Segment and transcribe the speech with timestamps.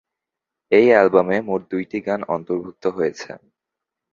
[0.71, 3.29] এই অ্যালবামে মোট দুইটি গান অন্তর্ভুক্ত হয়েছে।